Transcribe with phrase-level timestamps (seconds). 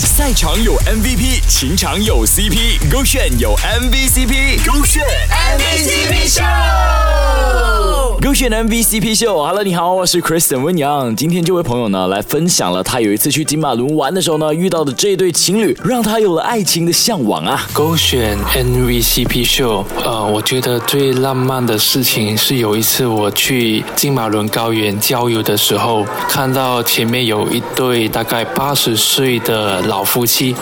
[0.00, 6.44] 赛场有 MVP，情场有 CP，勾选有 MVCp，勾选 MVCp 上，
[8.34, 9.36] 选 MVCp 秀。
[9.44, 11.14] Hello，你好，我是 Kristen 温阳。
[11.14, 17.64] 今天这位朋友呢，来分享了他有一次去金马伦玩的时候呢，遇到的这对情侣，让他有了爱情的向往啊。
[17.72, 30.56] 勾选 MVCp 秀，呃，我觉得最浪漫的事情是有一次我去金马伦高原郊游的时候，看到前面有一对大概八十岁的老夫妻，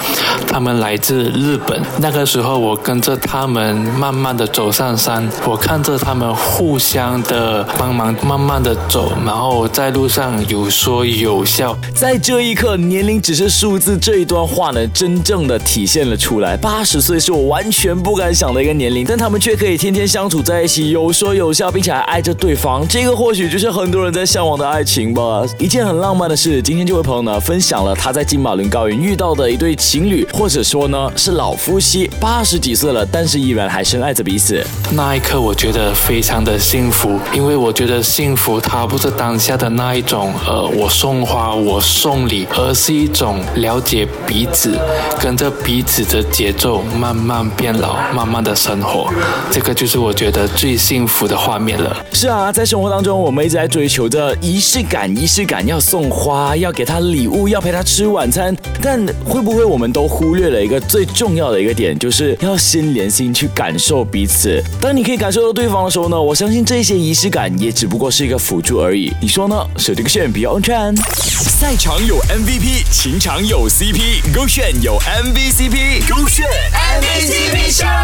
[0.47, 1.81] 他们来自日本。
[2.01, 11.77] 那个时候我跟着他们慢慢的走上山，我看着他们互相的帮忙，慢慢的走，然后在路上有说有笑。
[11.95, 16.57] 在这一刻，年龄只是数字这一段话呢，真正的体现了出来。
[16.57, 22.87] 八十岁是我完全不敢想的一个年龄，但他们却可以天天相处在一起，有说有笑，并且还爱着对方。
[22.89, 25.45] 这个或许就是很多人在向往的爱情吧。
[25.59, 34.65] 一件很浪漫的事，今天这位朋友呢，分享了他在金马伦高原遇到的一对情侣，或者说呢是老夫妻，八十几岁了，但是依然还深爱着彼此。
[34.91, 44.75] 那一刻，我觉得非常的幸福，因为所以我觉得幸福它不是当下的那一种，呃，我送花，我送礼，而是一种了解彼此，
[45.21, 49.07] 跟着彼此的节奏慢慢变老，慢慢的生活，
[49.51, 51.95] 这个就是我觉得最幸福的画面了。
[52.15, 64.59] 是啊，在生活当中，我们一直在追求着仪式感，仪式感要送花，要给他礼物，要陪他吃晚餐，但会不会我们都忽略了一个最重要的一个点，就是要心连心去感受彼此。
[64.81, 69.13] 当你可以感受到对方的时候呢，我相信这些仪式感也只不过是一个辅助而已。
[69.21, 69.55] 你说呢？
[69.79, 70.97] 手这个炫比较安全。
[70.97, 78.02] 赛场有 MVP，情场有 CP，勾线有 MVCp，勾线 MVCp。